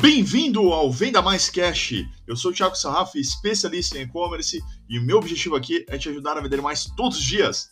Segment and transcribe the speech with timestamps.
[0.00, 2.04] Bem-vindo ao Venda Mais Cash.
[2.24, 6.08] Eu sou o Thiago Sarraf, especialista em e-commerce, e o meu objetivo aqui é te
[6.08, 7.68] ajudar a vender mais todos os dias.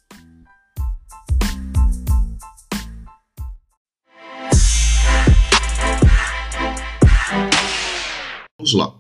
[8.59, 8.93] Vamos lá.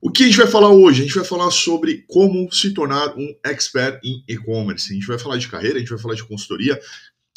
[0.00, 1.02] O que a gente vai falar hoje?
[1.02, 4.90] A gente vai falar sobre como se tornar um expert em e-commerce.
[4.90, 6.80] A gente vai falar de carreira, a gente vai falar de consultoria,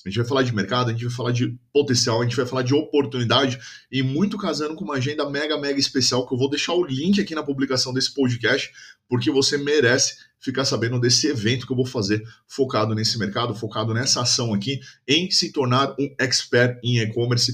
[0.07, 2.46] a gente vai falar de mercado, a gente vai falar de potencial, a gente vai
[2.46, 3.60] falar de oportunidade
[3.92, 7.20] e muito casando com uma agenda mega, mega especial que eu vou deixar o link
[7.20, 8.71] aqui na publicação desse podcast,
[9.10, 13.93] porque você merece ficar sabendo desse evento que eu vou fazer focado nesse mercado, focado
[13.93, 17.54] nessa ação aqui em se tornar um expert em e-commerce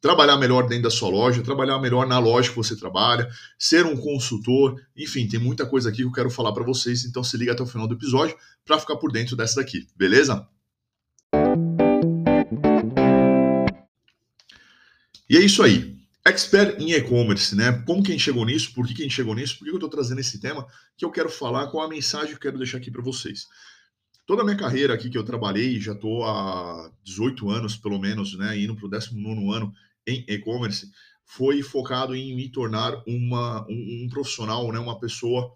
[0.00, 3.96] trabalhar melhor dentro da sua loja, trabalhar melhor na loja que você trabalha, ser um
[3.96, 7.52] consultor, enfim, tem muita coisa aqui que eu quero falar para vocês, então se liga
[7.52, 10.46] até o final do episódio para ficar por dentro dessa daqui, beleza?
[15.28, 15.96] E é isso aí.
[16.24, 17.72] Expert em e-commerce, né?
[17.86, 18.74] Como que a gente chegou nisso?
[18.74, 19.58] Por que, que a gente chegou nisso?
[19.58, 20.66] Por que eu estou trazendo esse tema?
[20.96, 23.46] Que eu quero falar, qual a mensagem que eu quero deixar aqui para vocês.
[24.26, 28.36] Toda a minha carreira aqui que eu trabalhei, já estou há 18 anos, pelo menos,
[28.36, 28.58] né?
[28.58, 29.72] Indo para o 19 ano
[30.04, 30.90] em e-commerce,
[31.24, 34.80] foi focado em me tornar uma, um, um profissional, né?
[34.80, 35.54] Uma pessoa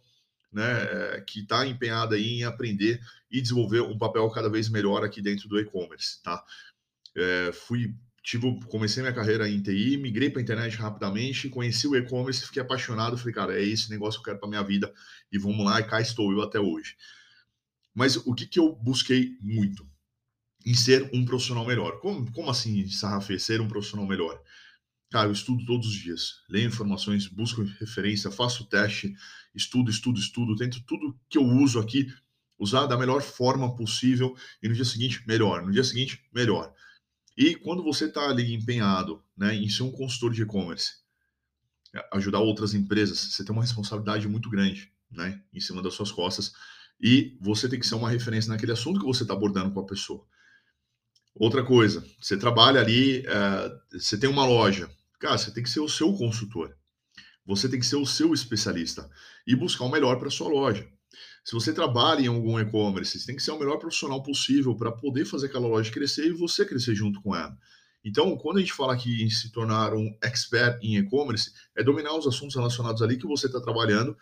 [0.53, 5.49] né, que está empenhada em aprender e desenvolver um papel cada vez melhor aqui dentro
[5.49, 6.45] do e-commerce, tá?
[7.17, 11.97] É, fui tive, comecei minha carreira em TI, migrei para a internet rapidamente, conheci o
[11.97, 14.93] e-commerce, fiquei apaixonado, falei, cara, é esse negócio que eu quero para minha vida
[15.33, 16.97] e vamos lá, e cá estou eu até hoje.
[17.95, 19.89] Mas o que, que eu busquei muito?
[20.65, 22.01] Em ser um profissional melhor.
[22.01, 24.41] Como, como assim, Sarrafê, ser um profissional melhor?
[25.11, 29.13] Cara, eu estudo todos os dias, leio informações, busco referência, faço teste,
[29.55, 32.07] estudo, estudo, estudo, tento tudo que eu uso aqui
[32.59, 35.63] usar da melhor forma possível e no dia seguinte, melhor.
[35.65, 36.73] No dia seguinte, melhor.
[37.37, 40.95] E quando você está ali empenhado né, em ser um consultor de e-commerce,
[42.13, 46.53] ajudar outras empresas, você tem uma responsabilidade muito grande né, em cima das suas costas
[47.01, 49.87] e você tem que ser uma referência naquele assunto que você está abordando com a
[49.87, 50.25] pessoa.
[51.35, 55.81] Outra coisa, você trabalha ali, é, você tem uma loja, cara, você tem que ser
[55.81, 56.77] o seu consultor.
[57.47, 59.11] Você tem que ser o seu especialista
[59.47, 60.87] e buscar o melhor para sua loja.
[61.45, 64.93] Se você trabalha em algum e-commerce, você tem que ser o melhor profissional possível para
[64.93, 67.57] poder fazer aquela loja crescer e você crescer junto com ela.
[68.05, 72.17] Então, quando a gente fala aqui em se tornar um expert em e-commerce, é dominar
[72.17, 74.17] os assuntos relacionados ali que você está trabalhando,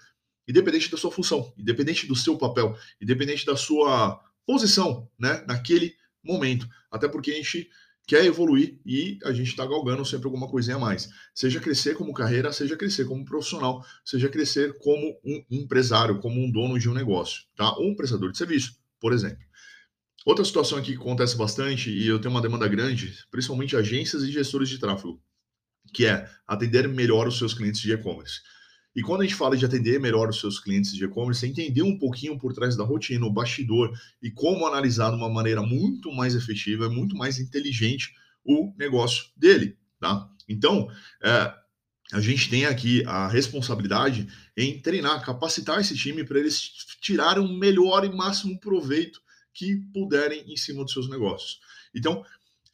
[0.48, 6.68] independente da sua função, independente do seu papel, independente da sua posição, né, naquele momento.
[6.90, 7.68] Até porque a gente
[8.08, 11.10] quer evoluir e a gente está galgando sempre alguma coisinha a mais.
[11.34, 16.50] Seja crescer como carreira, seja crescer como profissional, seja crescer como um empresário, como um
[16.50, 17.70] dono de um negócio, tá?
[17.76, 19.44] Ou um prestador de serviço, por exemplo.
[20.24, 24.32] Outra situação aqui que acontece bastante e eu tenho uma demanda grande, principalmente agências e
[24.32, 25.22] gestores de tráfego,
[25.92, 28.40] que é atender melhor os seus clientes de e-commerce.
[28.98, 31.82] E quando a gente fala de atender melhor os seus clientes de e-commerce, é entender
[31.82, 36.10] um pouquinho por trás da rotina, o bastidor e como analisar de uma maneira muito
[36.10, 38.12] mais efetiva, muito mais inteligente
[38.44, 40.28] o negócio dele, tá?
[40.48, 40.88] Então,
[41.22, 41.54] é,
[42.12, 44.26] a gente tem aqui a responsabilidade
[44.56, 46.60] em treinar, capacitar esse time para eles
[47.00, 49.20] tirarem o melhor e máximo proveito
[49.54, 51.60] que puderem em cima dos seus negócios.
[51.94, 52.24] Então,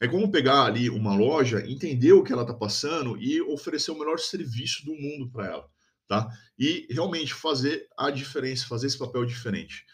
[0.01, 3.99] é como pegar ali uma loja, entender o que ela está passando e oferecer o
[3.99, 5.74] melhor serviço do mundo para ela
[6.07, 6.29] tá?
[6.57, 9.85] E realmente fazer a diferença, fazer esse papel diferente.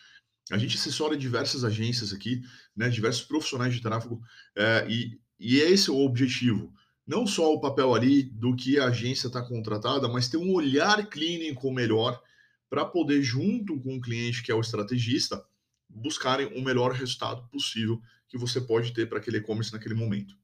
[0.52, 2.42] A gente assessora diversas agências aqui,
[2.76, 4.22] né, diversos profissionais de tráfego,
[4.56, 6.74] é, e, e é esse o objetivo.
[7.08, 11.10] Não só o papel ali do que a agência está contratada, mas ter um olhar
[11.10, 12.22] clínico melhor
[12.70, 15.44] para poder, junto com o cliente, que é o estrategista,
[15.90, 20.38] buscarem o melhor resultado possível que você pode ter para aquele e-commerce naquele momento.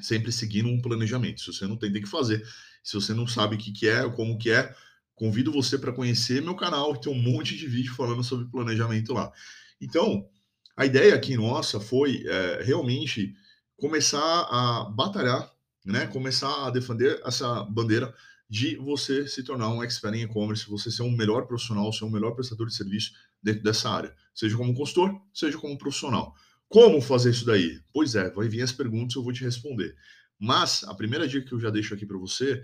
[0.00, 1.40] Sempre seguindo um planejamento.
[1.40, 2.46] Se você não tem, tem que fazer.
[2.82, 4.74] Se você não sabe o que, que é, como que é,
[5.14, 9.32] convido você para conhecer meu canal, tem um monte de vídeo falando sobre planejamento lá.
[9.80, 10.28] Então,
[10.76, 13.34] a ideia aqui nossa foi é, realmente
[13.76, 15.50] começar a batalhar,
[15.84, 16.06] né?
[16.06, 18.14] Começar a defender essa bandeira
[18.48, 22.10] de você se tornar um expert em e-commerce, você ser um melhor profissional, ser um
[22.10, 26.34] melhor prestador de serviço dentro dessa área, seja como consultor, seja como profissional.
[26.68, 27.80] Como fazer isso daí?
[27.92, 29.94] Pois é, vai vir as perguntas, eu vou te responder.
[30.38, 32.62] Mas a primeira dica que eu já deixo aqui para você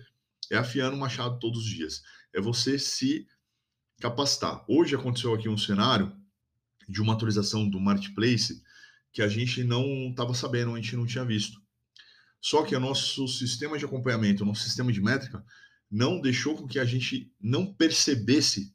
[0.51, 2.03] é afiando o machado todos os dias.
[2.33, 3.27] É você se
[4.01, 4.65] capacitar.
[4.69, 6.13] Hoje aconteceu aqui um cenário
[6.89, 8.63] de uma atualização do marketplace
[9.13, 11.61] que a gente não estava sabendo, a gente não tinha visto.
[12.41, 15.45] Só que o nosso sistema de acompanhamento, o nosso sistema de métrica,
[15.91, 18.75] não deixou com que a gente não percebesse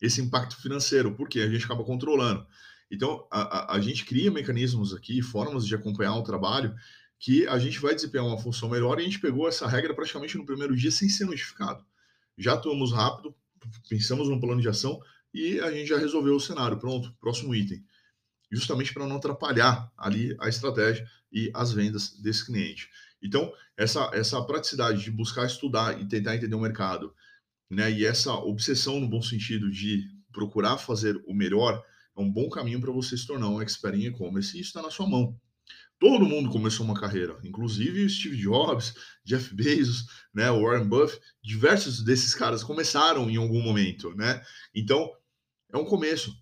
[0.00, 2.46] esse impacto financeiro, porque a gente acaba controlando.
[2.90, 6.74] Então, a, a, a gente cria mecanismos aqui, formas de acompanhar o trabalho
[7.18, 10.36] que a gente vai desempenhar uma função melhor e a gente pegou essa regra praticamente
[10.36, 11.84] no primeiro dia sem ser notificado.
[12.36, 13.34] Já atuamos rápido,
[13.88, 15.00] pensamos no plano de ação
[15.32, 16.78] e a gente já resolveu o cenário.
[16.78, 17.82] Pronto, próximo item.
[18.50, 22.88] Justamente para não atrapalhar ali a estratégia e as vendas desse cliente.
[23.22, 27.12] Então, essa, essa praticidade de buscar estudar e tentar entender o mercado,
[27.68, 31.82] né, e essa obsessão no bom sentido de procurar fazer o melhor,
[32.16, 34.90] é um bom caminho para você se tornar um expert em e-commerce e está na
[34.90, 35.38] sua mão.
[35.98, 42.34] Todo mundo começou uma carreira, inclusive Steve Jobs, Jeff Bezos, né, Warren Buffett, diversos desses
[42.34, 44.42] caras começaram em algum momento, né?
[44.74, 45.10] Então,
[45.72, 46.34] é um começo.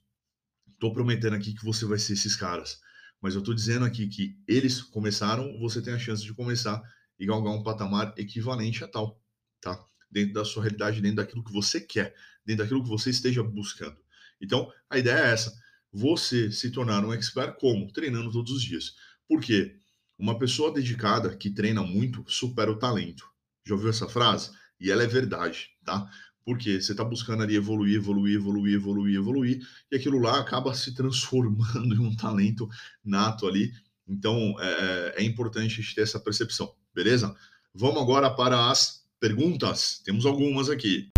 [0.72, 2.80] Estou prometendo aqui que você vai ser esses caras,
[3.20, 6.82] mas eu estou dizendo aqui que eles começaram, você tem a chance de começar
[7.18, 9.20] e galgar um patamar equivalente a tal,
[9.60, 9.82] tá?
[10.10, 13.96] Dentro da sua realidade, dentro daquilo que você quer, dentro daquilo que você esteja buscando.
[14.40, 15.54] Então, a ideia é essa:
[15.94, 17.92] você se tornar um expert como?
[17.92, 18.96] Treinando todos os dias.
[19.28, 19.76] Por quê?
[20.18, 23.24] Uma pessoa dedicada que treina muito supera o talento.
[23.64, 24.50] Já ouviu essa frase?
[24.80, 26.10] E ela é verdade, tá?
[26.44, 30.92] Porque você está buscando ali evoluir, evoluir, evoluir, evoluir, evoluir, e aquilo lá acaba se
[30.92, 32.68] transformando em um talento
[33.04, 33.72] nato ali.
[34.06, 37.34] Então é, é, é importante a gente ter essa percepção, beleza?
[37.72, 40.02] Vamos agora para as perguntas.
[40.04, 41.10] Temos algumas aqui.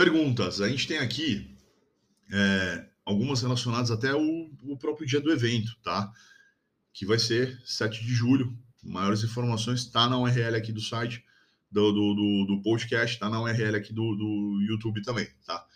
[0.00, 0.62] Perguntas.
[0.62, 1.54] A gente tem aqui
[2.32, 6.10] é, algumas relacionadas até o, o próprio dia do evento, tá?
[6.90, 8.58] Que vai ser 7 de julho.
[8.82, 11.22] Maiores informações está na URL aqui do site,
[11.70, 15.66] do, do, do, do podcast, está na URL aqui do, do YouTube também, tá?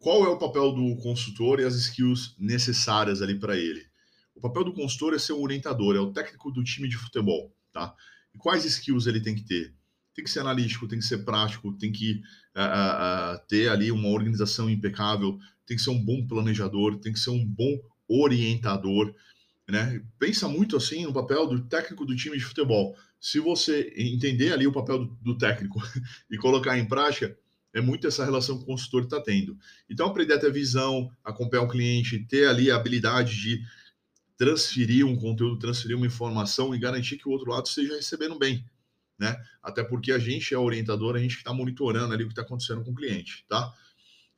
[0.00, 3.86] Qual é o papel do consultor e as skills necessárias ali para ele?
[4.34, 7.54] O papel do consultor é ser o orientador, é o técnico do time de futebol,
[7.72, 7.94] tá?
[8.34, 9.75] E quais skills ele tem que ter?
[10.16, 12.22] Tem que ser analítico, tem que ser prático, tem que
[12.56, 17.20] uh, uh, ter ali uma organização impecável, tem que ser um bom planejador, tem que
[17.20, 17.78] ser um bom
[18.08, 19.14] orientador,
[19.68, 20.02] né?
[20.18, 22.96] Pensa muito assim no papel do técnico do time de futebol.
[23.20, 25.80] Se você entender ali o papel do, do técnico
[26.30, 27.36] e colocar em prática,
[27.74, 29.54] é muito essa relação que o consultor está tendo.
[29.90, 33.62] Então, aprender a ter visão, acompanhar o cliente, ter ali a habilidade de
[34.38, 38.64] transferir um conteúdo, transferir uma informação e garantir que o outro lado esteja recebendo bem,
[39.18, 39.36] né?
[39.62, 42.84] Até porque a gente é orientador, a gente está monitorando ali o que está acontecendo
[42.84, 43.72] com o cliente, tá?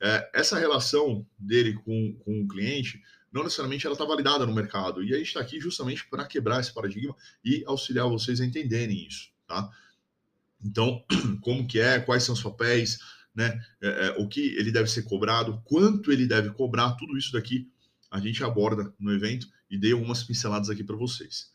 [0.01, 3.03] É, essa relação dele com, com o cliente,
[3.33, 5.03] não necessariamente ela está validada no mercado.
[5.03, 9.07] E a gente está aqui justamente para quebrar esse paradigma e auxiliar vocês a entenderem
[9.07, 9.69] isso, tá?
[10.65, 11.05] Então,
[11.43, 12.99] como que é, quais são os papéis,
[13.35, 13.61] né?
[13.81, 17.71] É, é, o que ele deve ser cobrado, quanto ele deve cobrar, tudo isso daqui
[18.11, 21.51] a gente aborda no evento e dei algumas pinceladas aqui para vocês.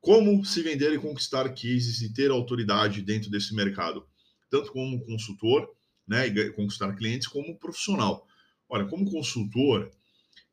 [0.00, 4.06] Como se vender e conquistar cases e ter autoridade dentro desse mercado,
[4.50, 5.68] tanto como consultor,
[6.06, 8.26] né, e conquistar clientes, como profissional.
[8.68, 9.90] Olha, como consultor,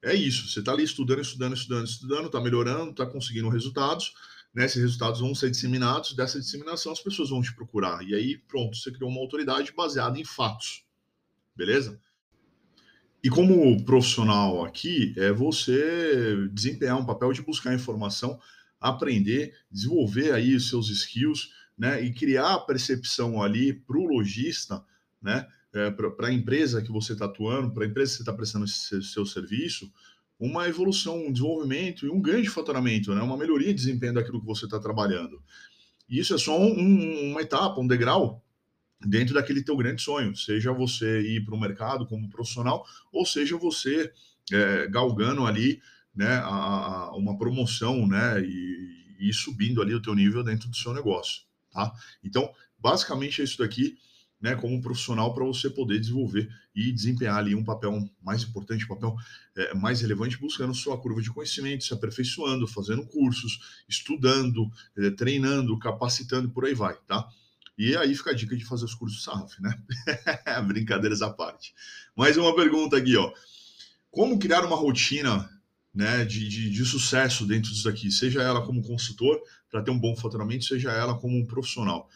[0.01, 0.49] é isso.
[0.49, 4.13] Você está ali estudando, estudando, estudando, estudando, está melhorando, está conseguindo resultados.
[4.53, 4.65] Né?
[4.65, 6.13] Esses resultados vão ser disseminados.
[6.13, 8.03] Dessa disseminação, as pessoas vão te procurar.
[8.03, 10.83] E aí, pronto, você criou uma autoridade baseada em fatos.
[11.55, 11.99] Beleza?
[13.23, 18.37] E como profissional aqui, é você desempenhar um papel de buscar informação,
[18.83, 22.03] aprender, desenvolver aí os seus skills, né?
[22.03, 24.83] E criar a percepção ali para o lojista,
[25.21, 25.47] né?
[25.73, 28.65] É, para a empresa que você está atuando, para a empresa que você está prestando
[28.65, 29.91] esse seu serviço,
[30.39, 33.21] uma evolução, um desenvolvimento e um ganho de faturamento, né?
[33.21, 35.41] Uma melhoria de desempenho daquilo que você está trabalhando.
[36.09, 38.43] E isso é só um, uma etapa, um degrau
[39.05, 43.57] dentro daquele teu grande sonho, seja você ir para o mercado como profissional, ou seja
[43.57, 44.11] você
[44.51, 45.81] é, galgando ali
[46.15, 50.75] né, a, a, uma promoção né, e, e subindo ali o teu nível dentro do
[50.75, 51.43] seu negócio.
[51.71, 51.91] Tá?
[52.23, 53.97] Então, basicamente é isso daqui,
[54.39, 58.89] né, como profissional para você poder desenvolver e desempenhar ali um papel mais importante, um
[58.89, 59.15] papel
[59.55, 65.79] é, mais relevante, buscando sua curva de conhecimento, se aperfeiçoando, fazendo cursos, estudando, é, treinando,
[65.79, 67.27] capacitando por aí vai, tá?
[67.77, 69.81] E aí fica a dica de fazer os cursos SAF, né?
[70.67, 71.73] Brincadeiras à parte.
[72.15, 73.31] Mais uma pergunta aqui, ó.
[74.11, 75.49] Como criar uma rotina
[75.93, 78.11] né, de, de, de sucesso dentro disso aqui?
[78.11, 82.09] Seja ela como consultor, para ter um bom faturamento, seja ela como um profissional.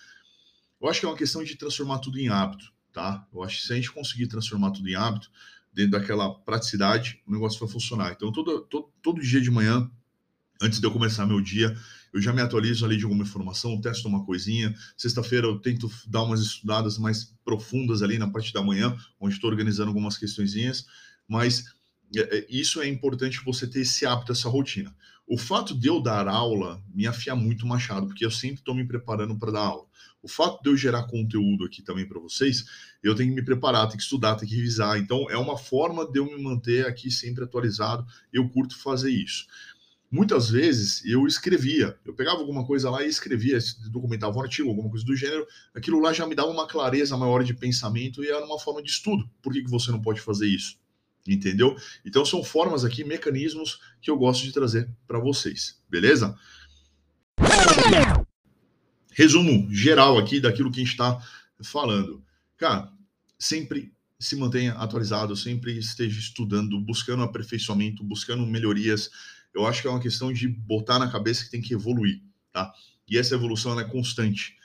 [0.79, 3.27] Eu acho que é uma questão de transformar tudo em hábito, tá?
[3.33, 5.31] Eu acho que se a gente conseguir transformar tudo em hábito,
[5.73, 8.11] dentro daquela praticidade, o negócio vai funcionar.
[8.11, 9.89] Então, todo, todo, todo dia de manhã,
[10.61, 11.75] antes de eu começar meu dia,
[12.13, 14.75] eu já me atualizo ali de alguma informação, testo uma coisinha.
[14.95, 19.49] Sexta-feira eu tento dar umas estudadas mais profundas ali na parte da manhã, onde estou
[19.49, 20.85] organizando algumas questõezinhas,
[21.27, 21.65] mas
[22.49, 24.95] isso é importante você ter esse hábito, essa rotina.
[25.27, 28.87] O fato de eu dar aula me afia muito machado, porque eu sempre estou me
[28.87, 29.83] preparando para dar aula.
[30.21, 32.65] O o fato de eu gerar conteúdo aqui também para vocês,
[33.01, 34.99] eu tenho que me preparar, tenho que estudar, tenho que revisar.
[34.99, 38.05] Então, é uma forma de eu me manter aqui sempre atualizado.
[38.31, 39.47] Eu curto fazer isso.
[40.11, 43.57] Muitas vezes eu escrevia, eu pegava alguma coisa lá e escrevia,
[43.89, 47.43] documentava um artigo, alguma coisa do gênero, aquilo lá já me dava uma clareza maior
[47.43, 49.29] de pensamento e era uma forma de estudo.
[49.41, 50.77] Por que, que você não pode fazer isso?
[51.27, 51.75] Entendeu?
[52.05, 56.37] Então são formas aqui, mecanismos que eu gosto de trazer para vocês, beleza?
[59.11, 61.19] Resumo geral aqui daquilo que a gente está
[61.61, 62.23] falando.
[62.55, 62.91] Cara,
[63.37, 69.09] sempre se mantenha atualizado, sempre esteja estudando, buscando aperfeiçoamento, buscando melhorias.
[69.53, 72.71] Eu acho que é uma questão de botar na cabeça que tem que evoluir, tá?
[73.07, 74.56] E essa evolução é constante.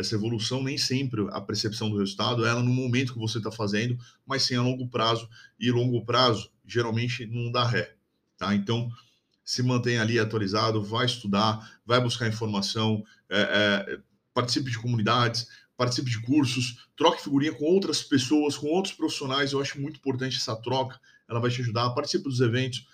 [0.00, 3.98] Essa evolução nem sempre a percepção do resultado ela no momento que você está fazendo,
[4.26, 5.28] mas sim a longo prazo.
[5.58, 7.94] E longo prazo geralmente não dá ré,
[8.38, 8.54] tá?
[8.54, 8.90] Então
[9.44, 14.00] se mantenha ali atualizado, vai estudar, vai buscar informação, é, é,
[14.32, 19.52] participe de comunidades, participe de cursos, troque figurinha com outras pessoas, com outros profissionais.
[19.52, 21.90] Eu acho muito importante essa troca, ela vai te ajudar.
[21.90, 22.86] Participe dos eventos.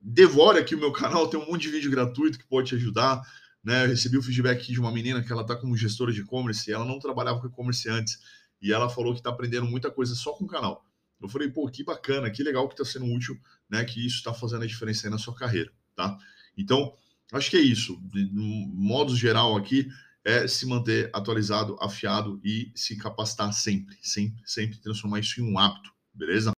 [0.00, 3.22] Devore aqui o meu canal, tem um monte de vídeo gratuito que pode te ajudar.
[3.64, 3.84] Né?
[3.84, 6.70] Eu recebi o feedback aqui de uma menina que ela está como gestora de e-commerce,
[6.70, 8.18] ela não trabalhava com e-commerce antes,
[8.60, 10.84] e ela falou que está aprendendo muita coisa só com o canal.
[11.20, 13.38] Eu falei, pô, que bacana, que legal que está sendo útil,
[13.70, 13.82] né?
[13.84, 16.18] Que isso está fazendo a diferença aí na sua carreira, tá?
[16.56, 16.92] Então,
[17.32, 17.98] acho que é isso.
[18.12, 19.88] De modo geral aqui,
[20.24, 25.58] é se manter atualizado, afiado e se capacitar sempre, sempre, sempre transformar isso em um
[25.58, 26.52] hábito, beleza?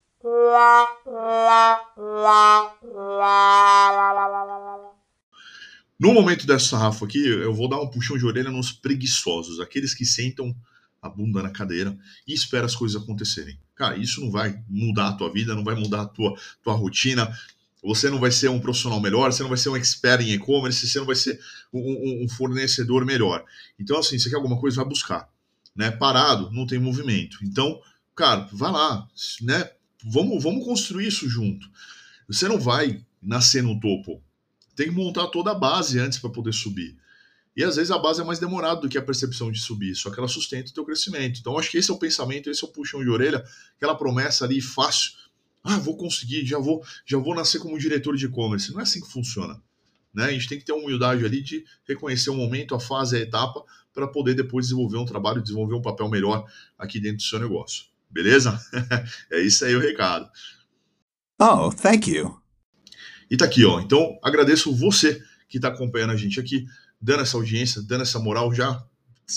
[5.98, 9.94] No momento dessa sarrafo aqui, eu vou dar um puxão de orelha nos preguiçosos, aqueles
[9.94, 10.54] que sentam
[11.02, 11.98] a bunda na cadeira
[12.28, 13.58] e esperam as coisas acontecerem.
[13.76, 17.34] Cara, isso não vai mudar a tua vida, não vai mudar a tua, tua rotina.
[17.84, 20.88] Você não vai ser um profissional melhor, você não vai ser um expert em e-commerce,
[20.88, 21.40] você não vai ser
[21.72, 23.46] um, um, fornecedor melhor.
[23.80, 25.30] Então, assim, você quer alguma coisa, vai buscar.
[25.76, 25.92] Né?
[25.92, 27.38] Parado, não tem movimento.
[27.44, 27.80] Então,
[28.16, 29.08] cara, vai lá,
[29.42, 29.70] né?
[30.04, 31.70] Vamos, vamos construir isso junto.
[32.28, 34.22] Você não vai nascer no topo.
[34.76, 36.98] Tem que montar toda a base antes para poder subir.
[37.56, 40.12] E às vezes a base é mais demorada do que a percepção de subir, só
[40.12, 41.40] que ela sustenta o teu crescimento.
[41.40, 43.44] Então acho que esse é o pensamento, esse é o puxão de orelha,
[43.78, 45.14] aquela promessa ali fácil.
[45.64, 48.72] Ah, vou conseguir, já vou, já vou nascer como diretor de e-commerce.
[48.72, 49.60] Não é assim que funciona.
[50.14, 50.26] Né?
[50.26, 53.20] A gente tem que ter a humildade ali de reconhecer o momento, a fase, a
[53.20, 53.64] etapa,
[53.94, 56.46] para poder depois desenvolver um trabalho, desenvolver um papel melhor
[56.78, 57.86] aqui dentro do seu negócio.
[58.10, 58.60] Beleza?
[59.32, 60.30] é isso aí o recado.
[61.40, 62.45] Oh, thank you.
[63.36, 63.82] E tá aqui, ó.
[63.82, 66.66] Então, agradeço você que está acompanhando a gente aqui
[67.02, 68.82] dando essa audiência, dando essa moral, já,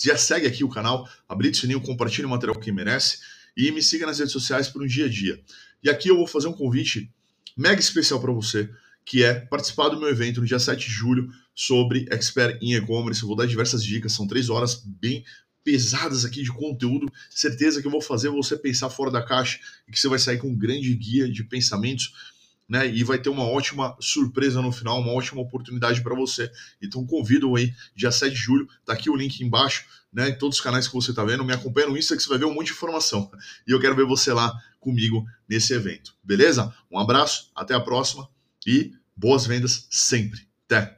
[0.05, 3.19] já segue aqui o canal, habilite o sininho, compartilhe o material que merece
[3.57, 5.43] e me siga nas redes sociais para um dia a dia.
[5.83, 7.12] E aqui eu vou fazer um convite
[7.57, 8.71] mega especial para você,
[9.05, 13.23] que é participar do meu evento no dia 7 de julho sobre Expert em E-Commerce.
[13.23, 15.25] Eu vou dar diversas dicas, são três horas bem
[15.64, 17.12] pesadas aqui de conteúdo.
[17.28, 20.38] Certeza que eu vou fazer você pensar fora da caixa e que você vai sair
[20.38, 22.38] com um grande guia de pensamentos
[22.68, 22.87] né?
[22.87, 26.50] E vai ter uma ótima surpresa no final, uma ótima oportunidade para você.
[26.82, 30.28] Então convido aí, dia 7 de julho, tá aqui o link embaixo, né?
[30.28, 32.38] Em todos os canais que você tá vendo, me acompanha no Insta que você vai
[32.38, 33.30] ver um monte de informação.
[33.66, 36.14] E eu quero ver você lá comigo nesse evento.
[36.22, 36.75] Beleza?
[36.90, 38.28] Um abraço, até a próxima
[38.66, 40.48] e boas vendas sempre.
[40.66, 40.98] Até!